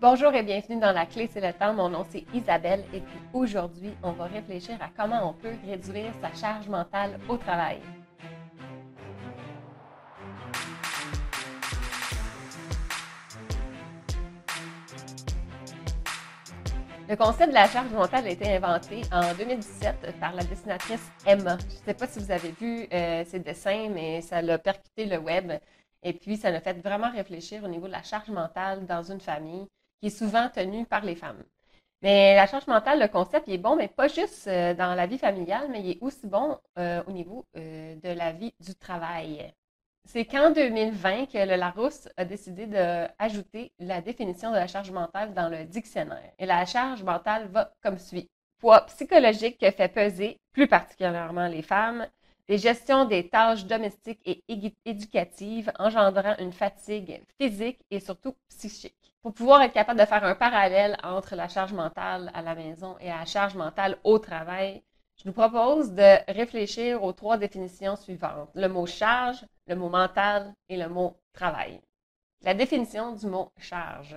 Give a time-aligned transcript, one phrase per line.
[0.00, 1.74] Bonjour et bienvenue dans La Clé, c'est le temps.
[1.74, 6.10] Mon nom c'est Isabelle et puis aujourd'hui, on va réfléchir à comment on peut réduire
[6.22, 7.80] sa charge mentale au travail.
[17.06, 21.58] Le concept de la charge mentale a été inventé en 2017 par la dessinatrice Emma.
[21.58, 25.04] Je ne sais pas si vous avez vu euh, ses dessins, mais ça l'a percuté
[25.04, 25.52] le web.
[26.02, 29.20] Et puis, ça l'a fait vraiment réfléchir au niveau de la charge mentale dans une
[29.20, 29.66] famille
[30.00, 31.42] qui est souvent tenue par les femmes.
[32.02, 35.06] Mais la charge mentale, le concept, il est bon, mais pas juste euh, dans la
[35.06, 39.52] vie familiale, mais il est aussi bon euh, au niveau de la vie du travail.
[40.04, 45.34] C'est qu'en 2020 que le Larousse a décidé d'ajouter la définition de la charge mentale
[45.34, 46.32] dans le dictionnaire.
[46.38, 48.28] Et la charge mentale va comme suit.
[48.58, 52.06] Poids psychologique que fait peser, plus particulièrement les femmes,
[52.50, 54.42] des gestions des tâches domestiques et
[54.84, 59.14] éducatives engendrant une fatigue physique et surtout psychique.
[59.22, 62.98] Pour pouvoir être capable de faire un parallèle entre la charge mentale à la maison
[62.98, 64.82] et la charge mentale au travail,
[65.16, 68.50] je nous propose de réfléchir aux trois définitions suivantes.
[68.56, 71.80] Le mot charge, le mot mental et le mot travail.
[72.42, 74.16] La définition du mot charge.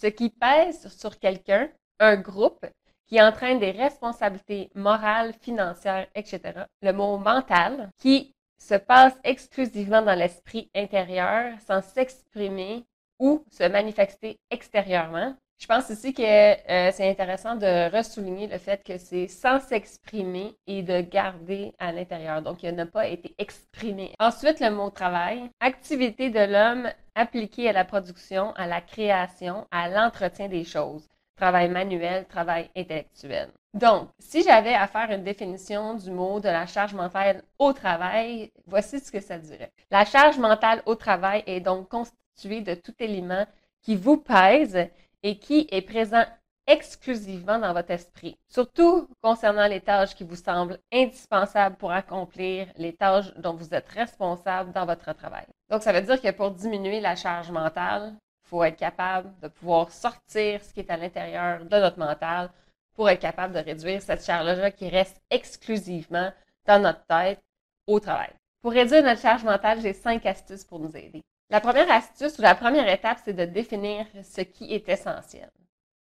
[0.00, 2.64] Ce qui pèse sur quelqu'un, un groupe,
[3.12, 6.40] qui entraîne des responsabilités morales, financières, etc.
[6.80, 12.84] Le mot mental, qui se passe exclusivement dans l'esprit intérieur sans s'exprimer
[13.18, 15.36] ou se manifester extérieurement.
[15.60, 20.54] Je pense aussi que euh, c'est intéressant de ressouligner le fait que c'est sans s'exprimer
[20.66, 22.40] et de garder à l'intérieur.
[22.40, 24.14] Donc, il n'a pas été exprimé.
[24.20, 25.50] Ensuite, le mot travail.
[25.60, 31.06] Activité de l'homme appliquée à la production, à la création, à l'entretien des choses.
[31.36, 33.50] Travail manuel, travail intellectuel.
[33.74, 38.52] Donc, si j'avais à faire une définition du mot de la charge mentale au travail,
[38.66, 39.72] voici ce que ça dirait.
[39.90, 43.46] La charge mentale au travail est donc constituée de tout élément
[43.80, 44.88] qui vous pèse
[45.22, 46.24] et qui est présent
[46.66, 52.92] exclusivement dans votre esprit, surtout concernant les tâches qui vous semblent indispensables pour accomplir les
[52.92, 55.46] tâches dont vous êtes responsable dans votre travail.
[55.70, 58.14] Donc, ça veut dire que pour diminuer la charge mentale,
[58.52, 62.50] faut être capable de pouvoir sortir ce qui est à l'intérieur de notre mental
[62.94, 66.30] pour être capable de réduire cette charge-là qui reste exclusivement
[66.66, 67.40] dans notre tête
[67.86, 68.28] au travail.
[68.60, 71.22] Pour réduire notre charge mentale, j'ai cinq astuces pour nous aider.
[71.48, 75.50] La première astuce ou la première étape, c'est de définir ce qui est essentiel.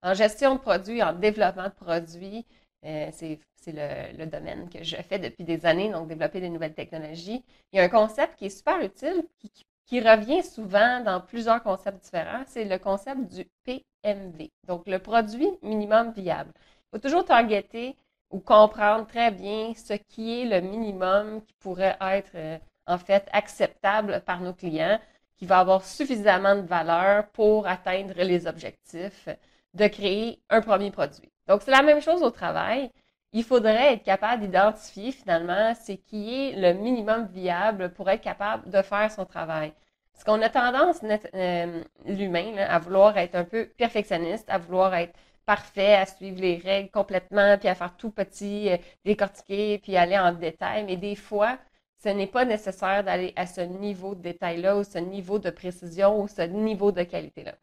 [0.01, 2.45] En gestion de produits, en développement de produits,
[2.85, 7.41] euh, c'est le, domaine que je fais depuis des années, donc développer des nouvelles technologies.
[7.71, 11.61] Il y a un concept qui est super utile, qui, qui revient souvent dans plusieurs
[11.61, 16.51] concepts différents, c'est le concept du PMV, donc le produit minimum viable.
[16.55, 17.95] Il faut toujours targeter
[18.31, 22.57] ou comprendre très bien ce qui est le minimum qui pourrait être euh,
[22.87, 24.99] en fait acceptable par nos clients
[25.37, 29.29] qui va avoir suffisamment de valeur pour atteindre les objectifs
[29.73, 31.29] de créer un premier produit.
[31.47, 32.91] Donc, c'est la même chose au travail.
[33.33, 38.69] Il faudrait être capable d'identifier finalement ce qui est le minimum viable pour être capable
[38.69, 39.73] de faire son travail.
[40.13, 41.01] Parce qu'on a tendance,
[41.33, 45.13] euh, l'humain, à vouloir être un peu perfectionniste, à vouloir être
[45.45, 50.17] parfait, à suivre les règles complètement, puis à faire tout petit, euh, décortiquer, puis aller
[50.17, 50.85] en détail.
[50.85, 51.57] Mais des fois,
[52.03, 56.21] ce n'est pas nécessaire d'aller à ce niveau de détail-là ou ce niveau de précision
[56.21, 57.55] ou ce niveau de qualité-là.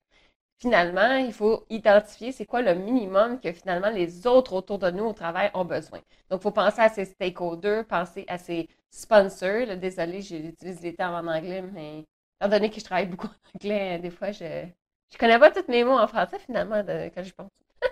[0.60, 5.04] Finalement, il faut identifier c'est quoi le minimum que finalement les autres autour de nous
[5.04, 6.00] au travail ont besoin.
[6.28, 9.76] Donc, il faut penser à ces stakeholders, penser à ces sponsors.
[9.78, 12.04] désolé, j'utilise les termes en anglais, mais
[12.38, 15.66] étant donné que je travaille beaucoup en anglais, des fois, je ne connais pas tous
[15.68, 17.50] mes mots en français finalement quand je pense.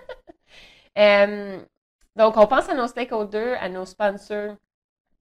[0.97, 1.61] Euh,
[2.15, 4.55] donc, on pense à nos stakeholders, à nos sponsors,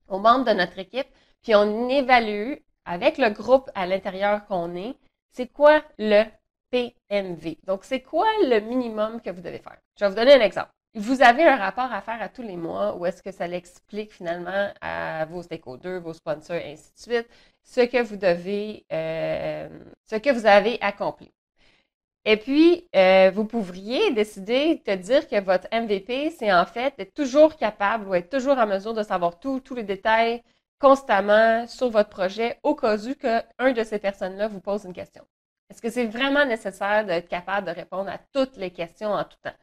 [0.08, 1.06] aux membres de notre équipe,
[1.42, 2.54] puis on évalue
[2.84, 4.96] avec le groupe à l'intérieur qu'on est,
[5.30, 6.24] c'est quoi le
[6.70, 7.58] PMV.
[7.66, 9.78] Donc, c'est quoi le minimum que vous devez faire?
[9.98, 10.70] Je vais vous donner un exemple.
[10.94, 14.12] Vous avez un rapport à faire à tous les mois où est-ce que ça l'explique
[14.12, 17.28] finalement à vos stakeholders, vos sponsors, ainsi de suite,
[17.62, 19.68] ce que vous devez, euh,
[20.10, 21.30] ce que vous avez accompli.
[22.24, 27.14] Et puis, euh, vous pourriez décider de dire que votre MVP, c'est en fait être
[27.14, 30.42] toujours capable ou être toujours en mesure de savoir tous les détails
[30.78, 35.24] constamment sur votre projet au cas où qu'un de ces personnes-là vous pose une question.
[35.70, 39.36] Est-ce que c'est vraiment nécessaire d'être capable de répondre à toutes les questions en tout
[39.42, 39.56] temps?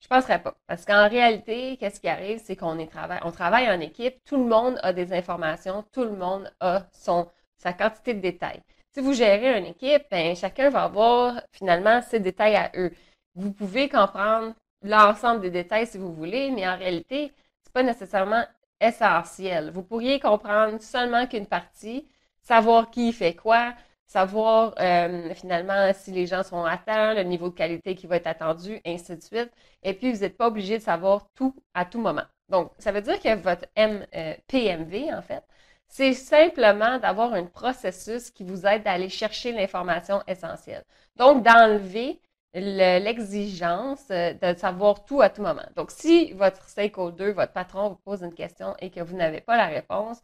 [0.00, 0.56] Je ne penserais pas.
[0.66, 4.78] Parce qu'en réalité, qu'est-ce qui arrive, c'est qu'on on travaille en équipe, tout le monde
[4.82, 8.62] a des informations, tout le monde a son, sa quantité de détails.
[8.94, 12.90] Si vous gérez une équipe, ben, chacun va avoir finalement ses détails à eux.
[13.34, 17.32] Vous pouvez comprendre l'ensemble des détails si vous voulez, mais en réalité,
[17.62, 18.44] c'est pas nécessairement
[18.80, 19.70] essentiel.
[19.70, 22.06] Vous pourriez comprendre seulement qu'une partie,
[22.42, 23.74] savoir qui fait quoi,
[24.12, 28.26] savoir euh, finalement si les gens sont atteints, le niveau de qualité qui va être
[28.26, 29.50] attendu, ainsi de suite.
[29.82, 32.24] Et puis, vous n'êtes pas obligé de savoir tout à tout moment.
[32.50, 35.42] Donc, ça veut dire que votre euh, PMV, en fait,
[35.88, 40.84] c'est simplement d'avoir un processus qui vous aide à aller chercher l'information essentielle.
[41.16, 42.20] Donc, d'enlever
[42.54, 45.66] l'exigence euh, de savoir tout à tout moment.
[45.74, 49.56] Donc, si votre stakeholder, votre patron vous pose une question et que vous n'avez pas
[49.56, 50.22] la réponse,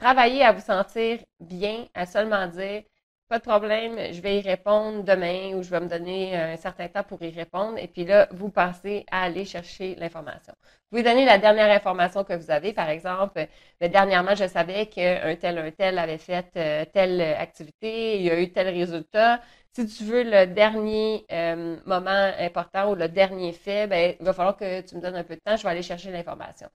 [0.00, 2.82] travaillez à vous sentir bien, à seulement dire
[3.28, 6.88] pas de problème, je vais y répondre demain ou je vais me donner un certain
[6.88, 7.78] temps pour y répondre.
[7.78, 10.52] Et puis là, vous pensez à aller chercher l'information.
[10.90, 12.72] Vous pouvez donner la dernière information que vous avez.
[12.72, 13.46] Par exemple,
[13.80, 18.30] ben, dernièrement, je savais qu'un tel, un tel avait fait euh, telle activité, il y
[18.30, 19.40] a eu tel résultat.
[19.72, 24.32] Si tu veux le dernier euh, moment important ou le dernier fait, ben, il va
[24.32, 26.68] falloir que tu me donnes un peu de temps, je vais aller chercher l'information.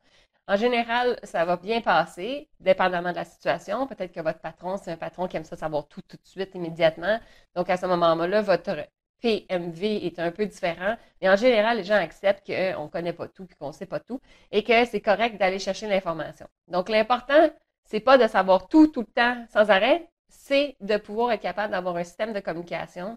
[0.47, 3.87] En général, ça va bien passer, dépendamment de la situation.
[3.87, 6.53] Peut-être que votre patron, c'est un patron qui aime ça savoir tout tout de suite,
[6.53, 7.19] immédiatement.
[7.55, 8.85] Donc, à ce moment-là, votre
[9.21, 10.97] PMV est un peu différent.
[11.21, 13.99] Mais en général, les gens acceptent qu'on ne connaît pas tout, qu'on ne sait pas
[13.99, 14.19] tout,
[14.51, 16.47] et que c'est correct d'aller chercher l'information.
[16.67, 17.49] Donc, l'important,
[17.85, 21.71] c'est pas de savoir tout, tout le temps, sans arrêt, c'est de pouvoir être capable
[21.71, 23.15] d'avoir un système de communication,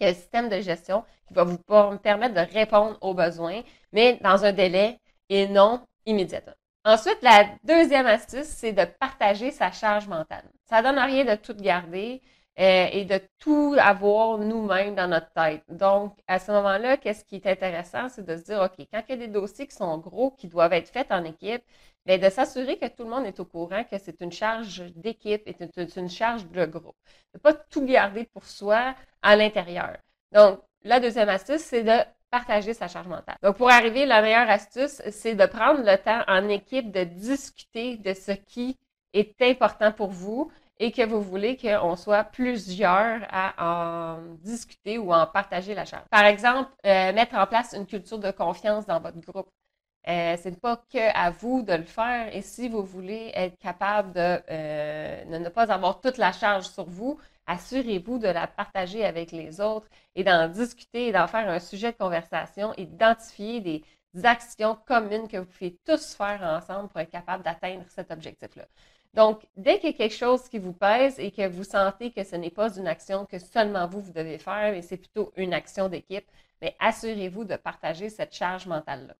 [0.00, 1.58] un système de gestion qui va vous
[1.98, 3.62] permettre de répondre aux besoins,
[3.92, 4.98] mais dans un délai
[5.30, 6.54] et non immédiatement.
[6.84, 10.44] Ensuite, la deuxième astuce, c'est de partager sa charge mentale.
[10.68, 12.20] Ça donne rien de tout garder
[12.60, 15.64] euh, et de tout avoir nous-mêmes dans notre tête.
[15.68, 19.12] Donc, à ce moment-là, qu'est-ce qui est intéressant, c'est de se dire, OK, quand il
[19.12, 21.62] y a des dossiers qui sont gros, qui doivent être faits en équipe,
[22.06, 25.42] bien, de s'assurer que tout le monde est au courant que c'est une charge d'équipe
[25.46, 26.96] et c'est une charge de groupe.
[27.32, 29.96] De ne pas tout garder pour soi à l'intérieur.
[30.32, 31.98] Donc, la deuxième astuce, c'est de
[32.38, 33.36] partager sa charge mentale.
[33.44, 37.96] Donc, pour arriver, la meilleure astuce, c'est de prendre le temps en équipe de discuter
[37.98, 38.76] de ce qui
[39.12, 40.50] est important pour vous
[40.80, 46.06] et que vous voulez qu'on soit plusieurs à en discuter ou en partager la charge.
[46.10, 49.48] Par exemple, euh, mettre en place une culture de confiance dans votre groupe.
[50.08, 53.56] Euh, ce n'est pas que à vous de le faire et si vous voulez être
[53.58, 58.46] capable de, euh, de ne pas avoir toute la charge sur vous, assurez-vous de la
[58.46, 62.86] partager avec les autres et d'en discuter et d'en faire un sujet de conversation et
[62.86, 63.84] d'identifier des
[64.24, 68.64] actions communes que vous pouvez tous faire ensemble pour être capable d'atteindre cet objectif-là.
[69.14, 72.24] Donc, dès qu'il y a quelque chose qui vous pèse et que vous sentez que
[72.24, 75.54] ce n'est pas une action que seulement vous, vous devez faire, mais c'est plutôt une
[75.54, 76.26] action d'équipe,
[76.80, 79.14] assurez-vous de partager cette charge mentale-là.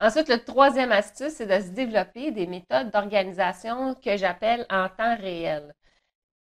[0.00, 5.16] Ensuite, le troisième astuce, c'est de se développer des méthodes d'organisation que j'appelle en temps
[5.16, 5.74] réel.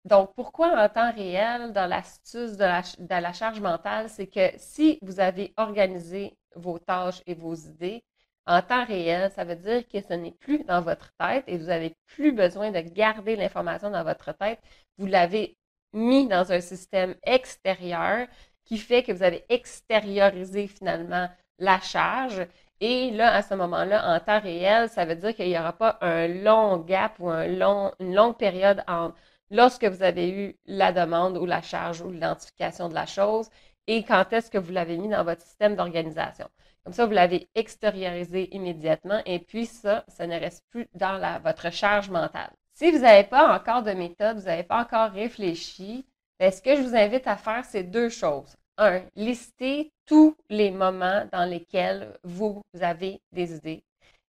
[0.05, 2.63] Donc, pourquoi en temps réel dans l'astuce de
[3.09, 8.03] la, charge mentale, c'est que si vous avez organisé vos tâches et vos idées
[8.45, 11.65] en temps réel, ça veut dire que ce n'est plus dans votre tête et vous
[11.65, 14.59] n'avez plus besoin de garder l'information dans votre tête.
[14.99, 15.57] Vous l'avez
[15.91, 18.27] mis dans un système extérieur
[18.63, 22.45] qui fait que vous avez extériorisé finalement la charge.
[22.79, 25.97] Et là, à ce moment-là, en temps réel, ça veut dire qu'il n'y aura pas
[26.01, 29.15] un long gap ou un long, une longue période entre
[29.51, 33.49] lorsque vous avez eu la demande ou la charge ou l'identification de la chose
[33.87, 36.47] et quand est-ce que vous l'avez mis dans votre système d'organisation.
[36.83, 41.71] Comme ça, vous l'avez extériorisé immédiatement et puis ça, ça ne reste plus dans votre
[41.71, 42.51] charge mentale.
[42.73, 46.05] Si vous n'avez pas encore de méthode, vous n'avez pas encore réfléchi,
[46.39, 48.55] ben, ce que je vous invite à faire, c'est deux choses.
[48.77, 53.83] Un, lister tous les moments dans lesquels vous avez des idées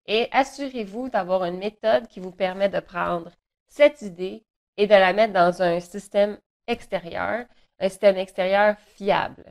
[0.06, 3.30] et assurez-vous d'avoir une méthode qui vous permet de prendre
[3.68, 4.44] cette idée
[4.76, 7.46] et de la mettre dans un système extérieur,
[7.78, 9.44] un système extérieur fiable.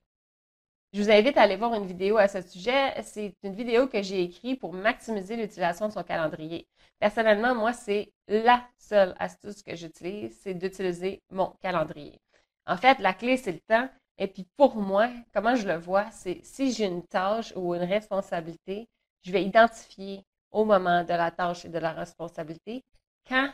[0.94, 2.94] Je vous invite à aller voir une vidéo à ce sujet.
[3.04, 6.66] C'est une vidéo que j'ai écrite pour maximiser l'utilisation de son calendrier.
[7.00, 12.18] Personnellement, moi, c'est la seule astuce que j'utilise, c'est d'utiliser mon calendrier.
[12.66, 13.90] En fait, la clé, c'est le temps.
[14.18, 17.84] Et puis pour moi, comment je le vois, c'est si j'ai une tâche ou une
[17.84, 18.88] responsabilité,
[19.24, 22.82] je vais identifier au moment de la tâche et de la responsabilité
[23.28, 23.50] quand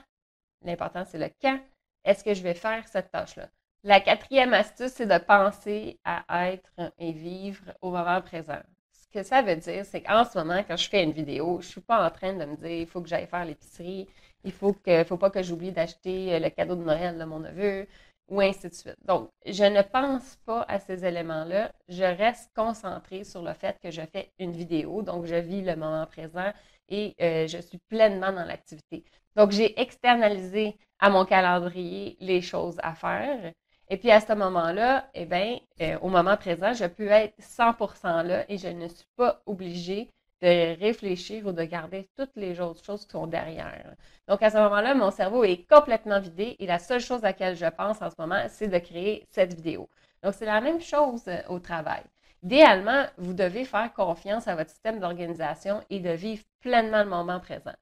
[0.63, 1.59] L'important, c'est le quand
[2.03, 3.49] est-ce que je vais faire cette tâche-là.
[3.83, 8.59] La quatrième astuce, c'est de penser à être et vivre au moment présent.
[8.91, 11.67] Ce que ça veut dire, c'est qu'en ce moment, quand je fais une vidéo, je
[11.67, 14.07] ne suis pas en train de me dire il faut que j'aille faire l'épicerie,
[14.43, 14.75] il faut
[15.07, 17.87] faut pas que j'oublie d'acheter le cadeau de Noël de mon neveu,
[18.31, 18.97] ou ainsi de suite.
[19.05, 21.71] Donc, je ne pense pas à ces éléments-là.
[21.89, 25.75] Je reste concentrée sur le fait que je fais une vidéo, donc je vis le
[25.75, 26.51] moment présent
[26.87, 29.03] et euh, je suis pleinement dans l'activité.
[29.35, 33.53] Donc, j'ai externalisé à mon calendrier les choses à faire.
[33.89, 38.23] Et puis, à ce moment-là, eh bien, euh, au moment présent, je peux être 100%
[38.23, 40.09] là et je ne suis pas obligée
[40.41, 43.95] de réfléchir ou de garder toutes les autres choses qui sont derrière.
[44.27, 47.55] Donc, à ce moment-là, mon cerveau est complètement vidé et la seule chose à laquelle
[47.55, 49.89] je pense en ce moment, c'est de créer cette vidéo.
[50.23, 52.03] Donc, c'est la même chose euh, au travail.
[52.43, 57.39] Idéalement, vous devez faire confiance à votre système d'organisation et de vivre pleinement le moment
[57.39, 57.73] présent.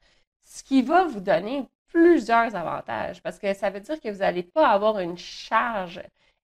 [0.50, 4.44] Ce qui va vous donner plusieurs avantages parce que ça veut dire que vous n'allez
[4.44, 6.01] pas avoir une charge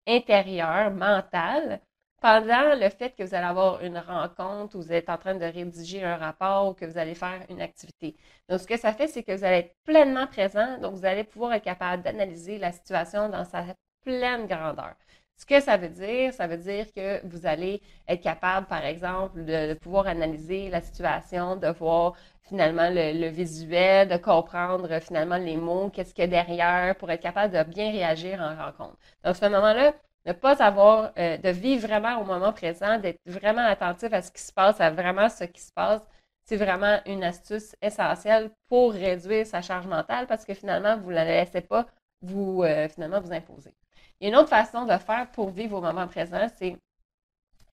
[0.07, 1.81] intérieure, mentale,
[2.21, 5.45] pendant le fait que vous allez avoir une rencontre ou vous êtes en train de
[5.45, 8.15] rédiger un rapport ou que vous allez faire une activité.
[8.49, 11.25] Donc, ce que ça fait, c'est que vous allez être pleinement présent, donc vous allez
[11.25, 13.65] pouvoir être capable d'analyser la situation dans sa
[14.03, 14.95] pleine grandeur.
[15.37, 19.45] Ce que ça veut dire, ça veut dire que vous allez être capable, par exemple,
[19.45, 25.91] de, pouvoir analyser la situation, de voir finalement le, visuel, de comprendre finalement les mots,
[25.91, 28.97] qu'est-ce qu'il y a derrière pour être capable de bien réagir en rencontre.
[29.25, 29.93] Donc, ce moment-là,
[30.27, 34.31] ne pas avoir, euh, de vivre vraiment au moment présent, d'être vraiment attentif à ce
[34.31, 36.03] qui se passe, à vraiment ce qui se passe,
[36.45, 41.15] c'est vraiment une astuce essentielle pour réduire sa charge mentale parce que finalement, vous ne
[41.17, 41.87] la laissez pas
[42.23, 43.75] vous, euh, finalement, vous imposer.
[44.21, 46.77] Il y a une autre façon de faire pour vivre au moment présent, c'est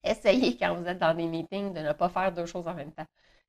[0.04, 2.92] essayer quand vous êtes dans des meetings de ne pas faire deux choses en même
[2.92, 3.06] temps.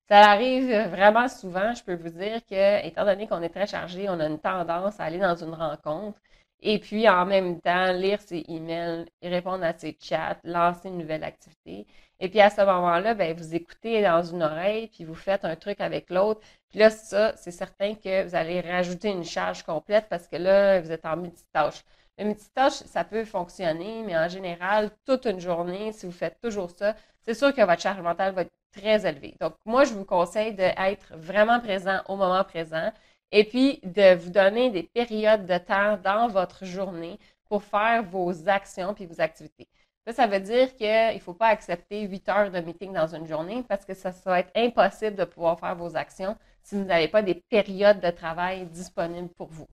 [0.09, 4.09] Ça arrive vraiment souvent, je peux vous dire que, étant donné qu'on est très chargé,
[4.09, 6.19] on a une tendance à aller dans une rencontre
[6.65, 11.23] et puis, en même temps, lire ses emails, répondre à ses chats, lancer une nouvelle
[11.25, 11.85] activité.
[12.21, 15.57] Et puis, à ce moment-là, ben, vous écoutez dans une oreille, puis vous faites un
[15.57, 16.39] truc avec l'autre.
[16.69, 20.79] Puis là, ça, c'est certain que vous allez rajouter une charge complète parce que là,
[20.79, 21.83] vous êtes en multitâche.
[22.17, 26.69] Le multitâche, ça peut fonctionner, mais en général, toute une journée, si vous faites toujours
[26.69, 29.35] ça, c'est sûr que votre charge mentale va être très élevée.
[29.39, 32.91] Donc, moi, je vous conseille d'être vraiment présent au moment présent
[33.31, 38.47] et puis de vous donner des périodes de temps dans votre journée pour faire vos
[38.47, 39.67] actions puis vos activités.
[40.05, 43.25] Ça, ça veut dire qu'il ne faut pas accepter 8 heures de meeting dans une
[43.25, 47.07] journée parce que ça, va être impossible de pouvoir faire vos actions si vous n'avez
[47.07, 49.67] pas des périodes de travail disponibles pour vous.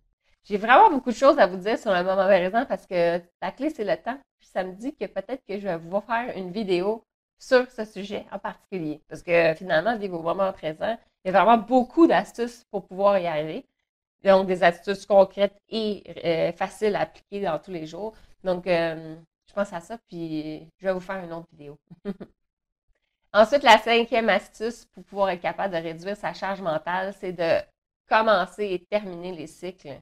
[0.44, 3.52] J'ai vraiment beaucoup de choses à vous dire sur le moment présent parce que la
[3.52, 4.18] clé, c'est le temps.
[4.38, 7.04] Puis ça me dit que peut-être que je vais vous faire une vidéo
[7.38, 9.00] sur ce sujet en particulier.
[9.08, 13.18] Parce que finalement, vivre au moment présent, il y a vraiment beaucoup d'astuces pour pouvoir
[13.18, 13.66] y arriver.
[14.24, 18.14] Donc, des astuces concrètes et euh, faciles à appliquer dans tous les jours.
[18.44, 19.16] Donc, euh,
[19.48, 21.78] je pense à ça, puis je vais vous faire une autre vidéo.
[23.32, 27.60] Ensuite, la cinquième astuce pour pouvoir être capable de réduire sa charge mentale, c'est de
[28.08, 29.98] commencer et terminer les cycles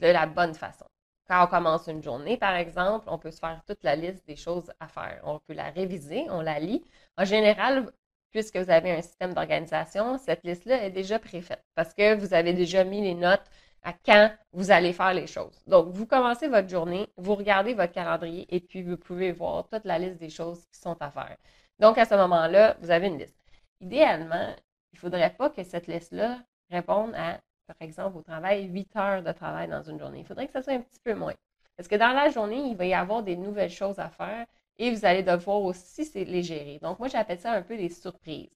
[0.00, 0.86] de la bonne façon.
[1.28, 4.36] Quand on commence une journée, par exemple, on peut se faire toute la liste des
[4.36, 5.20] choses à faire.
[5.24, 6.84] On peut la réviser, on la lit.
[7.16, 7.90] En général,
[8.30, 12.52] puisque vous avez un système d'organisation, cette liste-là est déjà préfaite parce que vous avez
[12.52, 13.44] déjà mis les notes
[13.82, 15.62] à quand vous allez faire les choses.
[15.66, 19.84] Donc, vous commencez votre journée, vous regardez votre calendrier et puis vous pouvez voir toute
[19.84, 21.36] la liste des choses qui sont à faire.
[21.78, 23.38] Donc, à ce moment-là, vous avez une liste.
[23.80, 24.54] Idéalement,
[24.92, 26.38] il ne faudrait pas que cette liste-là
[26.70, 30.20] réponde à, par exemple, au travail, 8 heures de travail dans une journée.
[30.20, 31.34] Il faudrait que ça soit un petit peu moins.
[31.76, 34.46] Parce que dans la journée, il va y avoir des nouvelles choses à faire
[34.78, 36.78] et vous allez devoir aussi les gérer.
[36.80, 38.50] Donc, moi, j'appelle ça un peu des surprises.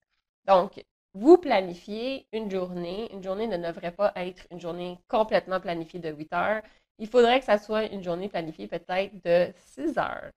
[0.46, 0.82] Donc,
[1.14, 3.12] vous planifiez une journée.
[3.12, 6.62] Une journée ne devrait pas être une journée complètement planifiée de 8 heures.
[6.98, 10.30] Il faudrait que ça soit une journée planifiée peut-être de 6 heures.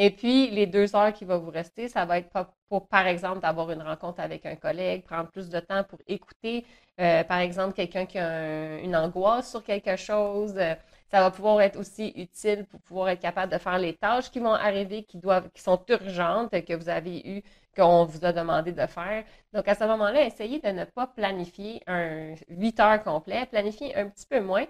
[0.00, 2.28] Et puis, les deux heures qui vont vous rester, ça va être
[2.68, 6.64] pour, par exemple, d'avoir une rencontre avec un collègue, prendre plus de temps pour écouter,
[7.00, 10.54] euh, par exemple, quelqu'un qui a une angoisse sur quelque chose.
[10.56, 10.76] Euh,
[11.10, 14.38] ça va pouvoir être aussi utile pour pouvoir être capable de faire les tâches qui
[14.38, 17.42] vont arriver, qui doivent, qui sont urgentes, que vous avez eu,
[17.76, 19.24] qu'on vous a demandé de faire.
[19.52, 24.08] Donc, à ce moment-là, essayez de ne pas planifier un 8 heures complet, planifiez un
[24.08, 24.66] petit peu moins.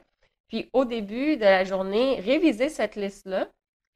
[0.48, 3.48] Puis, au début de la journée, révisez cette liste-là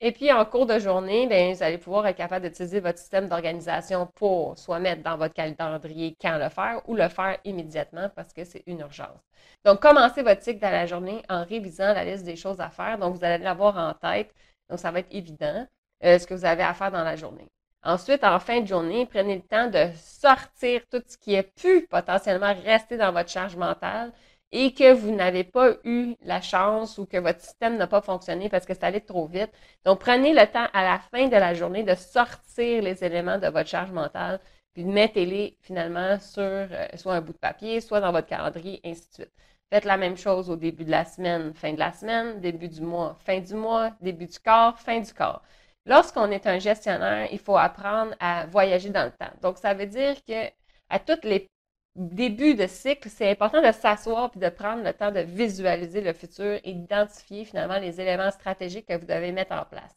[0.04, 3.28] et puis, en cours de journée, bien, vous allez pouvoir être capable d'utiliser votre système
[3.28, 8.32] d'organisation pour soit mettre dans votre calendrier quand le faire ou le faire immédiatement parce
[8.32, 9.20] que c'est une urgence.
[9.64, 12.98] Donc, commencez votre cycle dans la journée en révisant la liste des choses à faire.
[12.98, 14.34] Donc, vous allez l'avoir en tête.
[14.68, 15.68] Donc, ça va être évident
[16.04, 17.48] euh, ce que vous avez à faire dans la journée.
[17.84, 21.86] Ensuite, en fin de journée, prenez le temps de sortir tout ce qui a pu
[21.88, 24.12] potentiellement rester dans votre charge mentale
[24.52, 28.48] et que vous n'avez pas eu la chance ou que votre système n'a pas fonctionné
[28.48, 29.50] parce que c'est allé trop vite.
[29.84, 33.48] Donc, prenez le temps à la fin de la journée de sortir les éléments de
[33.48, 34.40] votre charge mentale,
[34.74, 39.08] puis mettez-les finalement sur euh, soit un bout de papier, soit dans votre calendrier, ainsi
[39.08, 39.32] de suite.
[39.70, 42.82] Faites la même chose au début de la semaine, fin de la semaine, début du
[42.82, 45.42] mois, fin du mois, début du corps, fin du corps.
[45.86, 49.32] Lorsqu'on est un gestionnaire, il faut apprendre à voyager dans le temps.
[49.42, 50.46] Donc, ça veut dire que
[50.90, 51.48] à toutes les
[51.96, 56.12] début de cycle, c'est important de s'asseoir puis de prendre le temps de visualiser le
[56.12, 59.92] futur et d'identifier finalement les éléments stratégiques que vous devez mettre en place.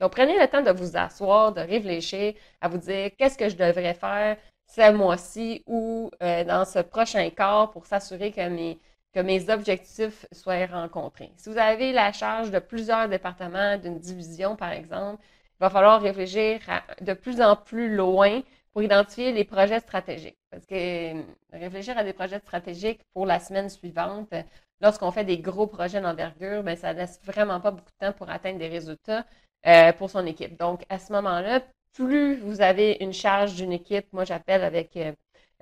[0.00, 3.56] Donc, prenez le temps de vous asseoir, de réfléchir, à vous dire qu'est-ce que je
[3.56, 4.36] devrais faire
[4.66, 8.78] ce mois-ci ou euh, dans ce prochain quart pour s'assurer que mes,
[9.12, 11.32] que mes objectifs soient rencontrés.
[11.36, 16.00] Si vous avez la charge de plusieurs départements, d'une division par exemple, il va falloir
[16.00, 16.60] réfléchir
[17.00, 20.37] de plus en plus loin pour identifier les projets stratégiques.
[20.50, 20.74] Parce que
[21.14, 24.32] euh, réfléchir à des projets stratégiques pour la semaine suivante,
[24.80, 28.30] lorsqu'on fait des gros projets d'envergure, ben, ça laisse vraiment pas beaucoup de temps pour
[28.30, 29.24] atteindre des résultats
[29.66, 30.58] euh, pour son équipe.
[30.58, 31.60] Donc, à ce moment-là,
[31.92, 35.12] plus vous avez une charge d'une équipe, moi j'appelle avec euh,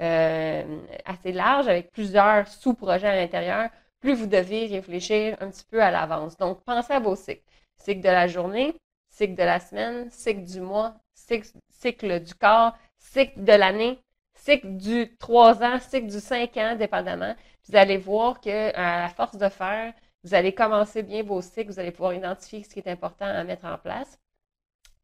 [0.01, 5.83] euh, assez large, avec plusieurs sous-projets à l'intérieur, plus vous devez réfléchir un petit peu
[5.83, 6.37] à l'avance.
[6.37, 7.43] Donc, pensez à vos cycles.
[7.79, 8.75] Cycle de la journée,
[9.09, 13.99] cycle de la semaine, cycle du mois, cycle, du corps, cycle de l'année,
[14.47, 17.35] cycle du 3 ans, cycle du 5 ans, dépendamment.
[17.69, 21.81] Vous allez voir que à force de faire, vous allez commencer bien vos cycles, vous
[21.81, 24.19] allez pouvoir identifier ce qui est important à mettre en place.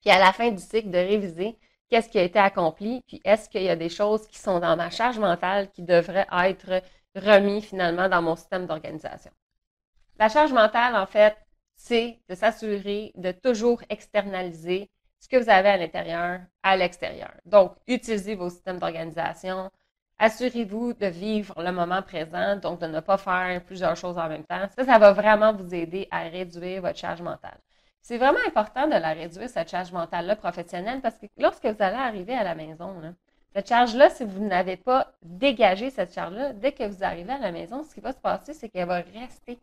[0.01, 1.59] Puis à la fin du cycle, de réviser
[1.89, 4.77] qu'est-ce qui a été accompli, puis est-ce qu'il y a des choses qui sont dans
[4.77, 6.83] ma charge mentale qui devraient être
[7.15, 9.31] remis finalement dans mon système d'organisation.
[10.19, 11.37] La charge mentale, en fait,
[11.75, 14.91] c'est de s'assurer de toujours externaliser
[15.23, 17.31] ce que vous avez à l'intérieur à l'extérieur.
[17.47, 19.71] Donc, utilisez vos systèmes d'organisation.
[20.19, 24.45] Assurez-vous de vivre le moment présent, donc de ne pas faire plusieurs choses en même
[24.45, 24.67] temps.
[24.77, 27.57] Ça, ça va vraiment vous aider à réduire votre charge mentale.
[28.01, 31.97] C'est vraiment important de la réduire, cette charge mentale-là professionnelle, parce que lorsque vous allez
[31.97, 33.01] arriver à la maison,
[33.55, 37.53] cette charge-là, si vous n'avez pas dégagé cette charge-là, dès que vous arrivez à la
[37.53, 39.61] maison, ce qui va se passer, c'est qu'elle va rester.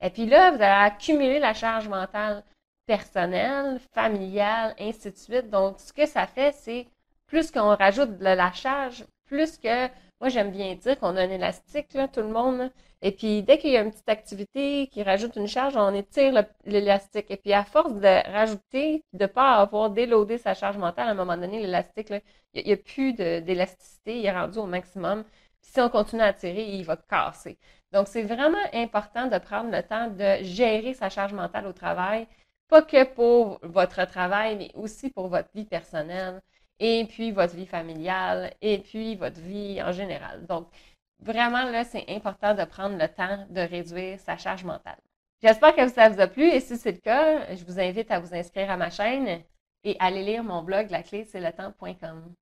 [0.00, 2.42] Et puis là, vous allez accumuler la charge mentale
[2.86, 5.50] personnelle, familiale, ainsi de suite.
[5.50, 6.86] Donc, ce que ça fait, c'est
[7.26, 9.88] plus qu'on rajoute de la charge, plus que
[10.22, 12.70] moi, j'aime bien dire qu'on a un élastique, là, tout le monde.
[13.02, 16.44] Et puis, dès qu'il y a une petite activité qui rajoute une charge, on étire
[16.64, 17.26] l'élastique.
[17.28, 21.10] Et puis, à force de rajouter, de ne pas avoir déloadé sa charge mentale, à
[21.10, 22.12] un moment donné, l'élastique,
[22.54, 25.24] il n'y a, plus d'élasticité, il est rendu au maximum.
[25.60, 27.58] Puis, si on continue à tirer, il va casser.
[27.90, 32.28] Donc, c'est vraiment important de prendre le temps de gérer sa charge mentale au travail,
[32.72, 36.40] pas que pour votre travail, mais aussi pour votre vie personnelle
[36.80, 40.46] et puis votre vie familiale, et puis votre vie en général.
[40.46, 40.68] Donc,
[41.20, 44.96] vraiment, là, c'est important de prendre le temps de réduire sa charge mentale.
[45.42, 48.20] J'espère que ça vous a plu et si c'est le cas, je vous invite à
[48.20, 49.42] vous inscrire à ma chaîne
[49.84, 52.34] et à aller lire mon blog, la clé, c'est le temps.com.